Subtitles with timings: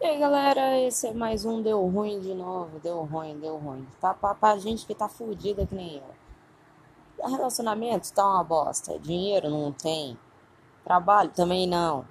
[0.00, 3.84] E aí galera, esse é mais um Deu Ruim de novo, deu ruim, deu ruim.
[4.00, 7.28] Tá pra, pra gente que tá fudida que nem eu.
[7.28, 10.16] Relacionamento tá uma bosta, dinheiro não tem,
[10.84, 12.06] trabalho também não.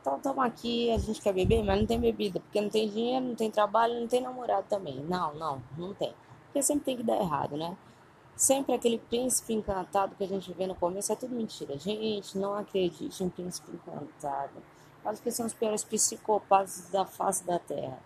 [0.00, 3.26] Então estamos aqui, a gente quer beber, mas não tem bebida, porque não tem dinheiro,
[3.26, 5.00] não tem trabalho, não tem namorado também.
[5.00, 6.14] Não, não, não tem.
[6.44, 7.76] Porque sempre tem que dar errado, né?
[8.36, 11.78] Sempre aquele príncipe encantado que a gente vê no começo é tudo mentira.
[11.78, 14.62] Gente, não acredite em príncipe encantado.
[15.04, 17.98] Acho que são os piores psicopatas da face da Terra.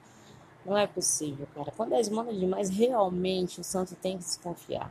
[0.66, 1.72] Não é possível, cara.
[1.74, 4.90] Quando eles mandam demais, realmente o santo tem que desconfiar.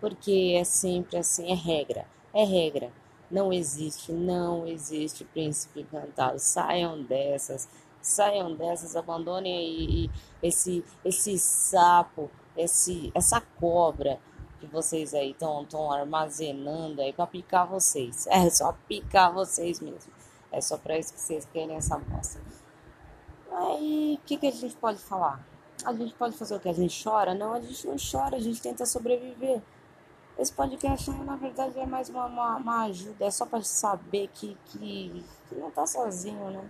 [0.00, 2.06] Porque é sempre assim, é regra.
[2.32, 2.90] É regra.
[3.30, 6.38] Não existe, não existe príncipe encantado.
[6.38, 7.68] Saiam dessas,
[8.00, 10.10] saiam dessas, abandonem aí
[10.42, 14.18] esse, esse sapo, esse, essa cobra
[14.60, 18.26] que vocês aí estão armazenando aí para picar vocês.
[18.26, 20.12] É só picar vocês mesmo.
[20.52, 22.42] É só para isso que vocês querem essa amostra.
[23.52, 25.44] Aí, o que, que a gente pode falar?
[25.84, 26.68] A gente pode fazer o que?
[26.68, 27.34] A gente chora?
[27.34, 29.62] Não, a gente não chora, a gente tenta sobreviver.
[30.38, 33.24] Esse podcast, na verdade, é mais uma, uma, uma ajuda.
[33.24, 36.68] É só para saber que, que, que, não tá sozinho, né?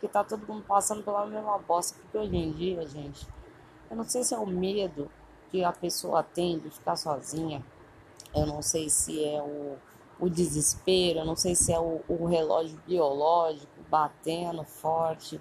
[0.00, 1.98] Que tá todo mundo passando pela mesma bosta.
[2.00, 3.26] Porque hoje em dia, gente,
[3.90, 5.10] eu não sei se é o medo
[5.50, 7.64] que a pessoa tem de ficar sozinha.
[8.34, 9.76] Eu não sei se é o
[10.20, 15.40] o desespero, eu não sei se é o, o relógio biológico batendo forte.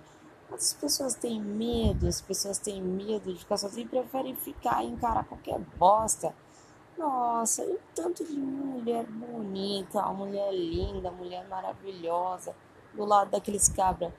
[0.52, 4.88] As pessoas têm medo, as pessoas têm medo de ficar sozinhas e preferem ficar e
[4.88, 6.34] encarar qualquer bosta.
[6.98, 12.56] Nossa, e tanto de mulher bonita, mulher linda, mulher maravilhosa,
[12.94, 14.14] do lado daqueles cabra.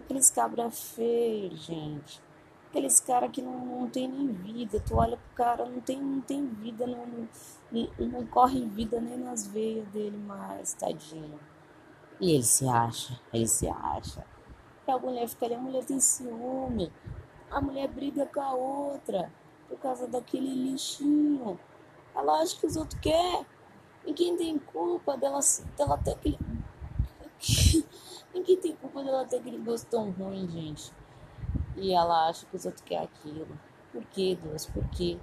[0.00, 2.22] Aqueles cabra feios, gente.
[2.68, 4.78] Aqueles cara que não, não tem nem vida.
[4.86, 7.06] Tu olha pro cara, não tem, não tem vida, não,
[7.72, 11.40] não, não corre vida nem nas veias dele mais, tadinho.
[12.20, 14.22] E ele se acha, ele se acha.
[14.86, 16.92] E a mulher fica ali, a mulher tem ciúme.
[17.50, 19.32] A mulher briga com a outra
[19.66, 21.58] por causa daquele lixinho.
[22.14, 23.46] Ela acha que os outros querem.
[24.04, 25.40] Ninguém tem culpa dela,
[25.74, 26.38] dela ter aquele.
[28.34, 30.92] Ninguém tem culpa dela ter aquele gosto tão ruim, gente
[31.78, 33.58] e ela acha que os outros querem aquilo.
[33.92, 34.66] Por que, Deus?
[34.66, 35.18] Por quê?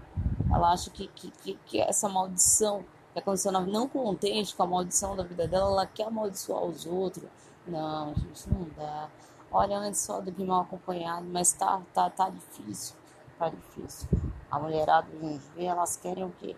[0.51, 2.83] Ela acha que, que, que, que essa maldição
[3.13, 7.29] que aconteceu não contente com a maldição da vida dela, ela quer amaldiçoar os outros.
[7.65, 9.09] Não, gente, não dá.
[9.51, 12.95] Olha, antes só do que mal acompanhado, mas tá, tá, tá difícil.
[13.39, 14.09] Tá difícil.
[14.51, 16.55] A mulherada de hoje elas querem o quê?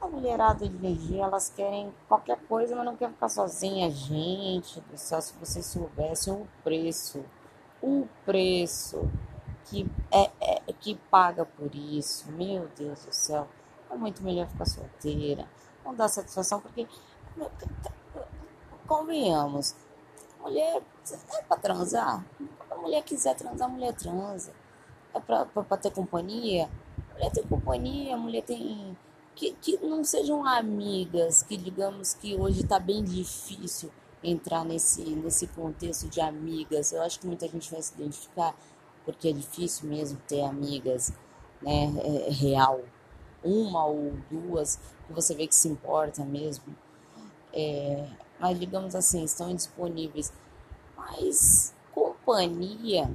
[0.00, 3.90] A mulherada de hoje elas querem qualquer coisa, mas não quer ficar sozinha.
[3.90, 7.24] Gente do céu, se vocês soubessem o preço
[7.84, 9.10] o preço
[9.66, 13.46] que é, é, que paga por isso, meu Deus do céu,
[13.90, 15.46] é muito melhor ficar solteira,
[15.84, 16.88] não dá satisfação, porque
[18.86, 19.76] convenhamos,
[20.40, 20.82] mulher
[21.30, 22.24] é para transar,
[22.70, 24.52] a mulher quiser transar, a mulher transa,
[25.12, 26.70] é para ter companhia,
[27.10, 28.96] a mulher tem companhia, a mulher tem
[29.34, 33.90] que, que não sejam amigas, que digamos que hoje está bem difícil
[34.24, 36.92] entrar nesse, nesse contexto de amigas.
[36.92, 38.54] Eu acho que muita gente vai se identificar,
[39.04, 41.12] porque é difícil mesmo ter amigas,
[41.60, 42.80] né, é, é real.
[43.44, 46.64] Uma ou duas que você vê que se importa mesmo.
[47.52, 48.08] É,
[48.40, 50.32] mas, digamos assim, estão disponíveis.
[50.96, 53.14] Mas companhia,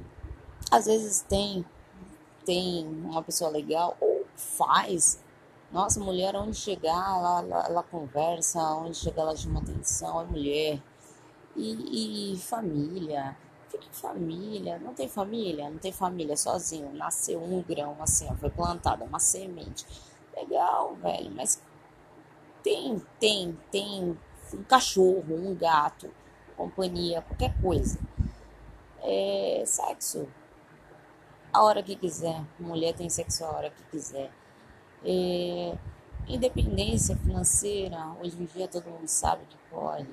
[0.70, 1.64] às vezes tem,
[2.46, 5.20] tem uma pessoa legal, ou faz.
[5.72, 10.82] Nossa, mulher, onde chegar, ela, ela, ela conversa, onde chegar, ela chama atenção, é mulher
[11.56, 13.36] e, e família.
[13.68, 14.78] Fica família.
[14.78, 15.70] Não tem família?
[15.70, 16.92] Não tem família sozinho.
[16.92, 19.86] Nasceu um grão assim, ó, foi plantada uma semente.
[20.36, 21.62] Legal, velho, mas
[22.62, 24.18] tem, tem, tem
[24.54, 26.10] um cachorro, um gato,
[26.56, 27.98] companhia, qualquer coisa.
[29.02, 30.28] É, sexo.
[31.52, 32.44] A hora que quiser.
[32.58, 34.30] Mulher tem sexo a hora que quiser.
[35.04, 35.76] É,
[36.28, 38.14] independência financeira.
[38.20, 40.08] Hoje em dia todo mundo sabe que pode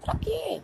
[0.00, 0.62] Pra quê?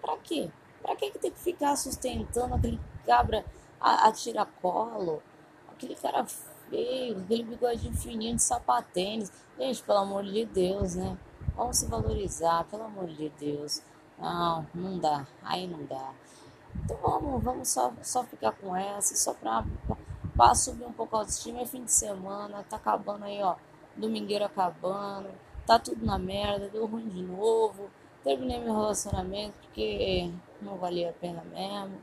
[0.00, 0.50] Pra quê?
[0.82, 3.44] Pra que tem que ficar sustentando aquele cabra
[3.80, 5.22] a, a tiracolo?
[5.70, 9.30] Aquele cara feio, aquele bigodinho fininho de sapatênis.
[9.58, 11.16] Gente, pelo amor de Deus, né?
[11.54, 13.82] Vamos se valorizar, pelo amor de Deus.
[14.18, 15.26] Não, não dá.
[15.42, 16.12] Aí não dá.
[16.74, 19.64] Então vamos, vamos só, só ficar com essa, só pra,
[20.34, 21.60] pra subir um pouco a autoestima.
[21.60, 23.56] É fim de semana, tá acabando aí, ó.
[23.96, 25.28] Domingueiro acabando,
[25.66, 27.90] tá tudo na merda, deu ruim de novo.
[28.22, 30.30] Terminei meu relacionamento porque
[30.60, 31.98] não valia a pena mesmo.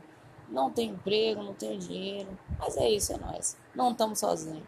[0.50, 2.38] Não tenho emprego, não tenho dinheiro.
[2.58, 3.56] Mas é isso, é nós.
[3.74, 4.66] Não estamos sozinhos.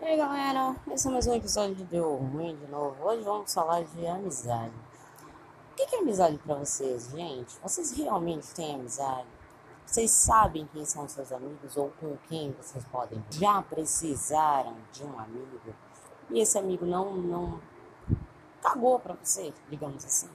[0.00, 2.96] E aí galera, esse é mais um episódio de Deu Ruim de novo.
[3.04, 4.72] Hoje vamos falar de amizade.
[5.76, 7.58] que, que é amizade para vocês, gente?
[7.62, 9.26] Vocês realmente têm amizade?
[9.84, 13.22] Vocês sabem quem são seus amigos ou com quem vocês podem?
[13.30, 15.60] Já precisaram de um amigo
[16.30, 17.60] e esse amigo não não
[18.62, 20.28] cagou para você, digamos assim.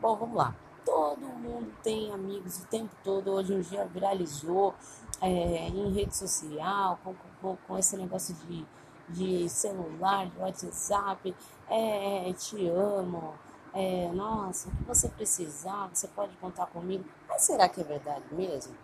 [0.00, 0.54] Bom, vamos lá.
[0.84, 3.30] Todo mundo tem amigos o tempo todo.
[3.32, 4.74] Hoje em dia viralizou
[5.20, 8.66] é, em rede social, com, com, com, esse negócio de,
[9.08, 11.34] de celular, de WhatsApp.
[11.68, 13.34] É, te amo.
[13.72, 17.04] É, nossa, o que você precisar, você pode contar comigo.
[17.28, 18.74] Mas será que é verdade mesmo?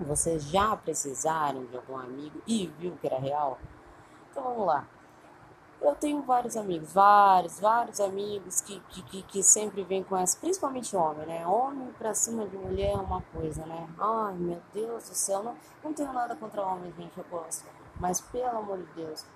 [0.00, 3.58] Vocês já precisaram de algum amigo e viu que era real?
[4.30, 4.88] Então vamos lá.
[5.84, 10.96] Eu tenho vários amigos, vários, vários amigos que, que, que, sempre vêm com essa, principalmente
[10.96, 11.46] homem, né?
[11.46, 13.86] Homem pra cima de mulher é uma coisa, né?
[13.98, 15.54] Ai, meu Deus do céu, não,
[15.84, 17.66] não tenho nada contra homem, gente, eu gosto.
[18.00, 19.26] Mas pelo amor de Deus,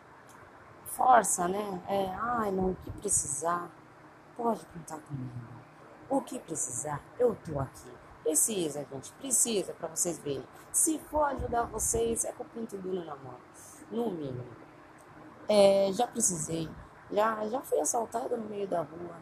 [0.87, 1.83] força, né?
[1.87, 3.71] É, ai, não, o que precisar,
[4.35, 5.31] pode contar comigo.
[6.09, 7.93] O que precisar, eu tô aqui.
[8.23, 10.47] Precisa, gente, precisa para vocês verem.
[10.73, 13.35] Se for ajudar vocês, é com o pinto duro na mão,
[13.91, 14.68] no mínimo.
[15.49, 16.69] É, já precisei,
[17.11, 19.17] já, já fui assaltada no meio da rua.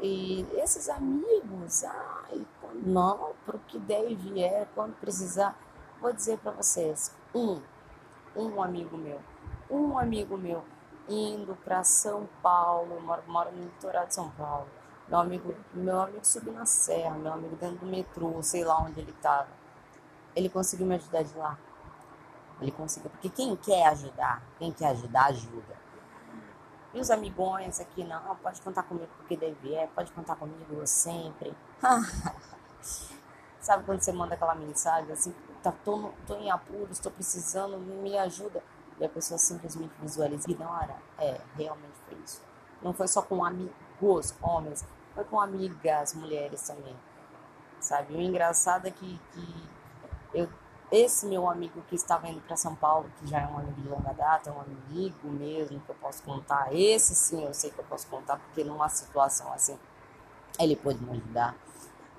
[0.00, 2.46] E esses amigos, ai,
[2.84, 5.56] não, pro que der e vier, quando precisar,
[6.00, 7.60] vou dizer para vocês, um,
[8.34, 9.20] um amigo meu,
[9.70, 10.62] um amigo meu
[11.08, 14.66] indo para São Paulo, moro, moro no litoral de São Paulo.
[15.08, 19.00] Meu amigo, meu amigo subiu na serra, meu amigo dentro do metrô, sei lá onde
[19.00, 19.48] ele estava.
[20.34, 21.56] Ele conseguiu me ajudar de lá.
[22.60, 25.76] Ele conseguiu, porque quem quer ajudar, quem quer ajudar, ajuda.
[26.94, 31.54] E os amigões aqui, não, pode contar comigo porque deve é, pode contar comigo sempre.
[33.60, 38.16] Sabe quando você manda aquela mensagem assim, tá, tô, tô em apuros, estou precisando, me
[38.16, 38.62] ajuda.
[38.98, 40.96] E a pessoa simplesmente visualiza, ignora.
[41.18, 42.40] É, realmente foi isso.
[42.80, 46.96] Não foi só com amigos, homens, foi com amigas, mulheres também.
[47.80, 48.14] Sabe?
[48.14, 49.68] O engraçado é que, que
[50.32, 50.48] eu
[50.90, 53.88] esse meu amigo que estava indo para São Paulo, que já é um amigo de
[53.88, 57.78] longa data, é um amigo mesmo que eu posso contar, esse sim eu sei que
[57.78, 59.78] eu posso contar, porque numa situação assim
[60.58, 61.56] ele pôde me ajudar.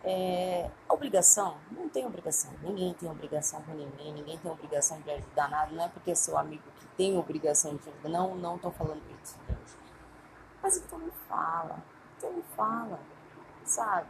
[0.04, 1.58] É, obrigação?
[1.72, 2.52] Não tem obrigação.
[2.62, 5.72] Ninguém tem obrigação com ninguém, ninguém tem obrigação de ajudar nada.
[5.74, 8.10] Não é porque é seu amigo que tem obrigação de ajudar.
[8.10, 9.78] Não, não estou falando isso, gente.
[10.62, 11.84] Mas então me fala.
[12.16, 13.00] Então me fala.
[13.66, 14.08] Sabe?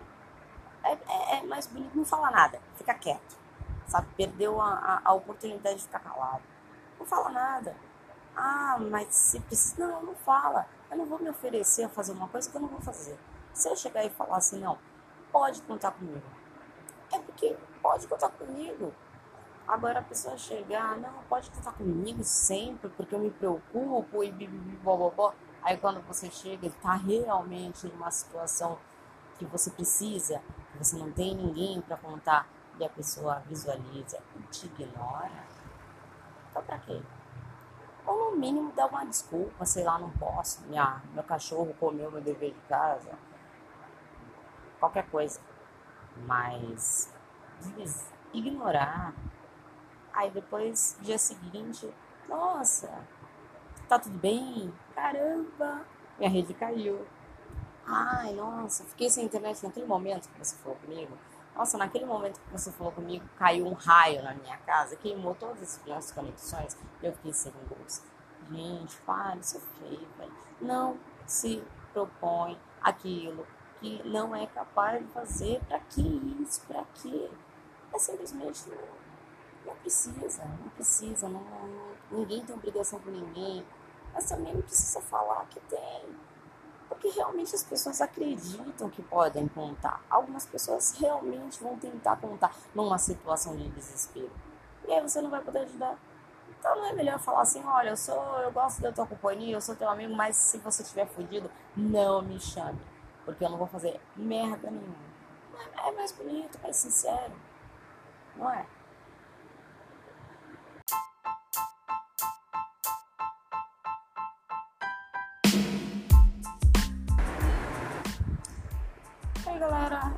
[0.84, 2.60] É, é, é mais bonito não falar nada.
[2.76, 3.47] Fica quieto
[3.88, 4.08] sabe?
[4.16, 6.44] Perdeu a, a, a oportunidade de ficar calado.
[7.00, 7.76] Não fala nada.
[8.36, 9.88] Ah, mas se precisa.
[9.88, 10.68] Não, não fala.
[10.92, 13.18] Eu não vou me oferecer a fazer uma coisa que eu não vou fazer.
[13.54, 14.78] Se eu chegar e falar assim, não,
[15.32, 16.22] pode contar comigo.
[17.12, 18.94] É porque pode contar comigo.
[19.68, 24.78] Agora a pessoa chegar, não, pode contar comigo sempre, porque eu me preocupo e bibibi,
[24.78, 25.34] bobobó.
[25.62, 28.78] Aí quando você chega e tá realmente numa situação
[29.38, 30.42] que você precisa,
[30.72, 32.48] que você não tem ninguém para contar,
[32.80, 35.46] e a pessoa visualiza e te ignora,
[36.50, 37.02] então pra quê?
[38.06, 42.22] Ou no mínimo dá uma desculpa, sei lá, não posso, minha, meu cachorro comeu meu
[42.22, 43.12] dever de casa,
[44.80, 45.40] qualquer coisa.
[46.26, 47.14] Mas
[48.34, 49.14] ignorar.
[50.14, 51.94] Aí depois, dia seguinte,
[52.28, 52.90] nossa,
[53.88, 54.74] tá tudo bem?
[54.96, 55.86] Caramba,
[56.18, 57.06] minha rede caiu.
[57.86, 61.16] Ai, nossa, fiquei sem internet naquele momento que você falou comigo.
[61.58, 65.82] Nossa, naquele momento que você falou comigo, caiu um raio na minha casa, queimou todas
[65.90, 68.06] as conexões e eu fiquei sem luz.
[68.48, 70.32] Gente, para, isso é feio, velho.
[70.62, 73.46] Não se propõe aquilo
[73.80, 75.60] que não é capaz de fazer.
[75.68, 76.02] Pra que
[76.44, 76.62] isso?
[76.68, 77.28] Pra quê?
[77.92, 78.70] É simplesmente
[79.66, 81.42] não, precisa, não precisa, não,
[82.12, 83.66] ninguém tem obrigação com ninguém.
[84.14, 86.06] Mas também não precisa falar que tem
[86.88, 90.02] porque realmente as pessoas acreditam que podem contar.
[90.10, 94.32] Algumas pessoas realmente vão tentar contar numa situação de desespero.
[94.88, 95.98] E aí você não vai poder ajudar.
[96.50, 99.62] Então não é melhor falar assim, olha, eu sou, eu gosto da tua companhia, eu
[99.62, 102.80] sou teu amigo, mas se você estiver fudido, não me chame.
[103.26, 105.08] Porque eu não vou fazer merda nenhuma.
[105.86, 107.34] É mais bonito, mais sincero.
[108.36, 108.66] Não é?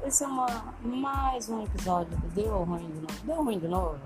[0.09, 3.25] Esse é uma, mais um episódio do Deu Ruim de Novo.
[3.25, 3.99] Deu Ruim de Novo.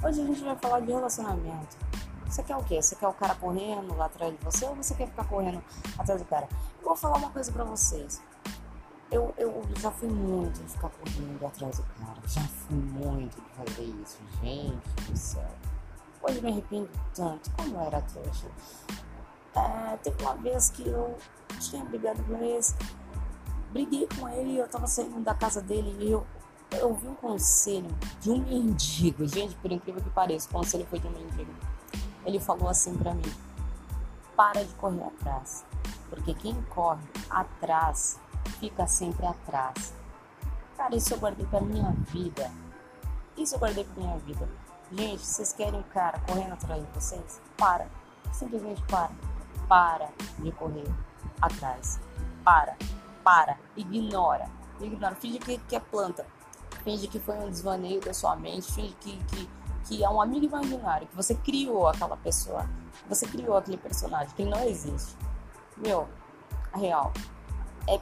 [0.00, 1.76] Hoje a gente vai falar de relacionamento.
[2.24, 2.80] Você quer o quê?
[2.80, 5.60] Você quer o cara correndo lá atrás de você ou você quer ficar correndo
[5.98, 6.48] atrás do cara?
[6.80, 8.22] Eu vou falar uma coisa pra vocês.
[9.10, 12.20] Eu, eu já fui muito de ficar correndo atrás do cara.
[12.28, 14.18] Já fui muito de fazer isso.
[14.40, 15.50] Gente do céu.
[16.22, 17.50] Hoje me arrependo tanto.
[17.56, 18.46] Como era trouxa.
[19.56, 21.18] É, teve uma vez que eu
[21.58, 22.76] tinha brigado com esse
[23.72, 26.26] Briguei com ele, eu tava saindo da casa dele e eu,
[26.72, 27.88] eu ouvi um conselho
[28.20, 29.26] de um mendigo.
[29.26, 31.50] Gente, por incrível que pareça, o conselho foi de um mendigo.
[32.26, 33.32] Ele falou assim para mim:
[34.36, 35.64] para de correr atrás,
[36.10, 38.20] porque quem corre atrás
[38.60, 39.94] fica sempre atrás.
[40.76, 42.50] Cara, isso eu guardei pra minha vida.
[43.36, 44.46] Isso eu guardei pra minha vida.
[44.92, 47.40] Gente, vocês querem um cara correndo atrás de vocês?
[47.56, 47.86] Para.
[48.32, 49.12] Simplesmente para.
[49.66, 50.84] Para de correr
[51.40, 51.98] atrás.
[52.44, 52.76] Para.
[53.22, 53.58] Para.
[53.76, 54.48] Ignora.
[54.80, 55.14] Ignora.
[55.14, 56.26] Finge que, que é planta.
[56.84, 58.72] Finge que foi um desvaneio da sua mente.
[58.72, 59.50] Finge que, que,
[59.84, 61.06] que é um amigo imaginário.
[61.06, 62.68] Que você criou aquela pessoa.
[63.08, 64.34] Você criou aquele personagem.
[64.34, 65.16] Que não existe.
[65.76, 66.08] Meu,
[66.74, 67.12] real.
[67.88, 68.00] É,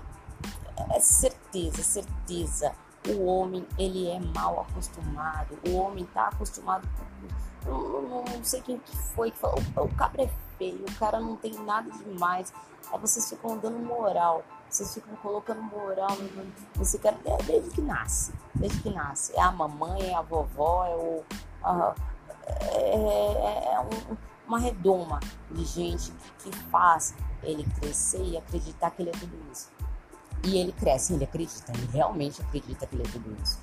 [0.95, 2.75] é certeza, certeza
[3.09, 7.71] o homem ele é mal acostumado, o homem tá acostumado com.
[7.71, 10.99] Não, não, não sei quem que foi que falou, o, o cabra é feio, o
[10.99, 12.53] cara não tem nada demais.
[12.91, 16.17] Aí vocês ficam dando moral, vocês ficam colocando moral
[16.77, 19.33] nesse cara desde que nasce, desde que nasce.
[19.37, 21.25] É a mamãe, é a vovó, é o.
[21.63, 21.95] A,
[22.47, 29.03] é, é, é um, uma redoma de gente que faz ele crescer e acreditar que
[29.03, 29.71] ele é tudo isso.
[30.45, 33.59] E ele cresce, ele acredita, ele realmente acredita que ele é tudo isso.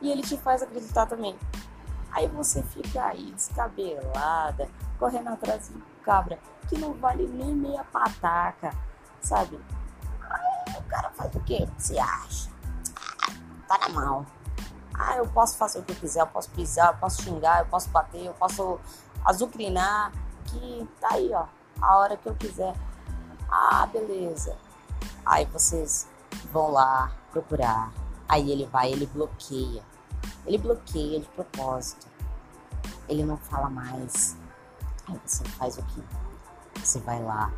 [0.00, 1.36] E ele te faz acreditar também.
[2.10, 6.38] Aí você fica aí descabelada, correndo atrás de cabra
[6.68, 8.74] que não vale nem meia pataca,
[9.20, 9.58] sabe?
[11.32, 11.68] Aí o quê?
[11.76, 12.48] Você acha?
[13.68, 14.26] tá na mão.
[14.94, 17.66] Ah, eu posso fazer o que eu quiser, eu posso pisar, eu posso xingar, eu
[17.66, 18.80] posso bater, eu posso
[19.24, 20.10] azucrinar,
[20.46, 21.44] que tá aí, ó,
[21.80, 22.74] a hora que eu quiser.
[23.48, 24.56] Ah, beleza.
[25.24, 26.08] Aí vocês
[26.52, 27.92] vão lá procurar.
[28.28, 29.82] Aí ele vai, ele bloqueia.
[30.44, 32.06] Ele bloqueia de propósito.
[33.08, 34.36] Ele não fala mais.
[35.06, 36.02] Aí você faz o quê?
[36.76, 37.52] Você vai lá,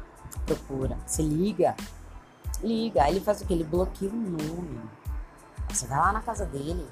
[0.45, 1.75] procura, você liga.
[2.63, 3.05] Liga.
[3.05, 3.55] Aí ele faz o quê?
[3.55, 4.81] Ele bloqueia o nome.
[5.69, 6.89] Você vai lá na casa dele.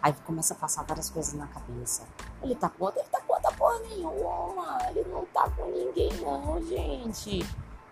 [0.00, 2.04] Aí começa a passar várias coisas na cabeça.
[2.42, 4.78] Ele tá com outra, ele tá com outra porra nenhuma.
[4.90, 7.44] Ele não tá com ninguém, não, gente.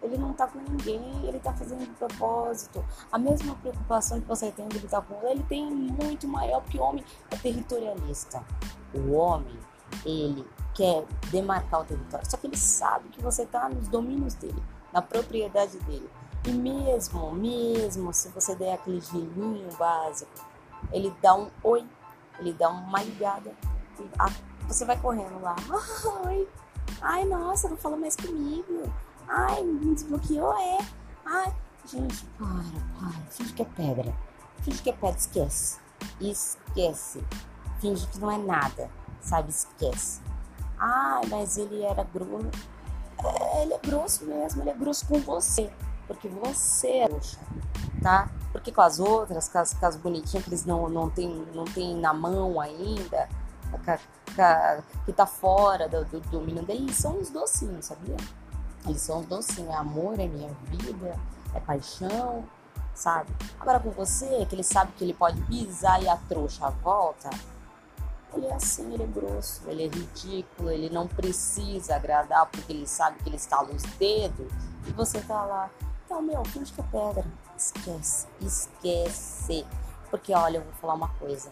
[0.02, 2.84] Ele não tá com ninguém, ele tá fazendo de propósito.
[3.10, 6.78] A mesma preocupação que você tem de ele tá com ele, tem muito maior, porque
[6.78, 8.44] o homem é territorialista.
[8.94, 9.58] O homem,
[10.04, 14.62] ele quer demarcar o território, só que ele sabe que você tá nos domínios dele,
[14.92, 16.08] na propriedade dele.
[16.46, 20.30] E mesmo, mesmo se você der aquele gelinho básico,
[20.92, 21.84] ele dá um oi,
[22.38, 23.52] ele dá uma ligada,
[24.68, 25.56] você vai correndo lá.
[26.26, 26.48] Oi,
[27.00, 28.92] ai nossa, não fala mais comigo.
[29.28, 30.78] Ai, me desbloqueou, é.
[31.24, 31.52] Ai,
[31.84, 32.48] gente, para,
[33.00, 33.26] para.
[33.28, 34.14] Finge que é pedra.
[34.62, 35.80] Finge que é pedra, esquece.
[36.20, 37.24] Esquece.
[37.80, 38.88] Finge que não é nada,
[39.20, 39.50] sabe?
[39.50, 40.20] Esquece.
[40.78, 42.50] Ai, mas ele era grosso.
[43.18, 45.72] É, ele é grosso mesmo, ele é grosso com você.
[46.06, 47.38] Porque você é roxa,
[48.02, 48.30] tá?
[48.52, 51.64] Porque com as outras, com as, com as bonitinhas que eles não, não, tem, não
[51.64, 53.28] tem na mão ainda,
[55.04, 58.16] que tá fora do, do domínio dele, são os docinhos, sabia?
[58.86, 61.18] Eles são docinhos, é amor, é minha vida,
[61.54, 62.44] é paixão,
[62.94, 63.30] sabe?
[63.60, 67.30] Agora com você, que ele sabe que ele pode pisar e a trouxa volta,
[68.34, 72.86] ele é assim, ele é grosso, ele é ridículo, ele não precisa agradar porque ele
[72.86, 74.52] sabe que ele está nos dedos
[74.86, 75.70] e você tá lá.
[76.06, 77.26] Então, meu, é pedra.
[77.58, 79.66] Esquece, esquece.
[80.08, 81.50] Porque, olha, eu vou falar uma coisa.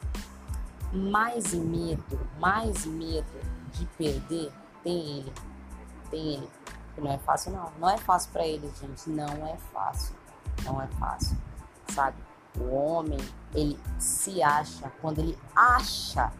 [0.93, 3.27] Mais medo, mais medo
[3.73, 4.53] de perder
[4.85, 5.33] tem ele.
[6.09, 6.51] Tem ele.
[6.97, 7.73] Não é fácil, não.
[7.81, 9.11] Não é fácil para eles, gente.
[9.11, 10.15] Não é fácil.
[10.63, 11.37] Não é fácil.
[11.93, 12.17] Sabe?
[12.57, 13.19] O homem,
[13.53, 16.33] ele se acha quando ele acha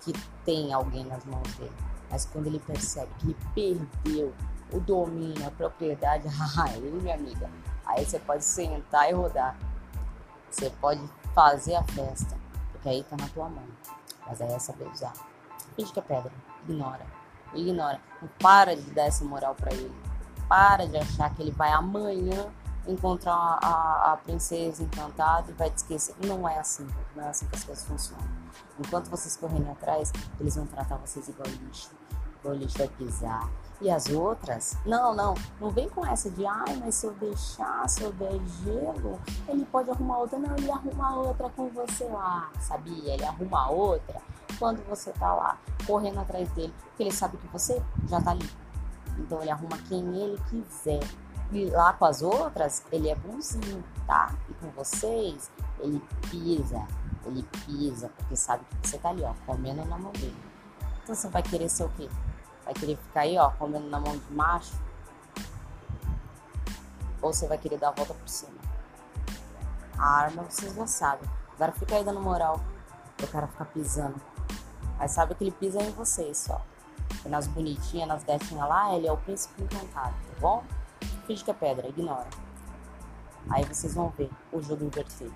[0.00, 0.12] que
[0.44, 1.74] tem alguém nas mãos dele.
[2.08, 3.36] Mas quando ele percebe que ele
[4.04, 4.32] perdeu
[4.72, 6.28] o domínio, a propriedade,
[6.62, 7.50] aí, minha amiga,
[7.86, 9.56] aí você pode sentar e rodar.
[10.50, 11.02] Você pode
[11.34, 12.36] fazer a festa,
[12.72, 13.64] porque aí tá na tua mão.
[14.26, 15.12] Mas aí é saber usar.
[15.76, 16.32] Finge que é pedra,
[16.64, 17.18] ignora
[17.54, 18.00] ignora.
[18.20, 19.94] Não para de dar essa moral para ele.
[20.48, 22.50] Para de achar que ele vai amanhã
[22.86, 26.14] encontrar a, a, princesa encantada e vai te esquecer.
[26.24, 28.26] Não é assim, não é assim que as coisas funcionam.
[28.78, 30.10] Enquanto vocês correrem atrás,
[30.40, 31.90] eles vão tratar vocês igual lixo.
[32.42, 33.48] Vai pisar.
[33.80, 37.88] E as outras, não, não, não vem com essa de, ai, mas se eu deixar,
[37.88, 40.36] se eu der gelo, ele pode arrumar outra.
[40.36, 43.14] Não, ele arruma outra com você lá, sabia?
[43.14, 44.20] Ele arruma outra
[44.58, 48.50] quando você tá lá correndo atrás dele, porque ele sabe que você já tá ali.
[49.16, 51.00] Então ele arruma quem ele quiser.
[51.52, 54.34] E lá com as outras, ele é bonzinho, tá?
[54.50, 56.84] E com vocês, ele pisa,
[57.24, 60.36] ele pisa, porque sabe que você tá ali, ó, comendo na mão dele.
[61.02, 62.08] Então você vai querer ser o quê?
[62.68, 64.74] Vai querer ficar aí, ó, comendo na mão de macho?
[67.22, 68.58] Ou você vai querer dar a volta por cima?
[69.96, 71.26] A arma vocês já sabem.
[71.54, 72.60] Agora fica aí dando moral
[73.16, 74.20] pro cara ficar pisando.
[74.98, 76.60] Mas sabe que ele pisa em vocês só.
[77.24, 80.62] E nas bonitinhas, nas gatinhas lá, ele é o príncipe encantado, tá bom?
[81.26, 82.28] Finge que é pedra, ignora.
[83.48, 85.32] Aí vocês vão ver o jogo invertido.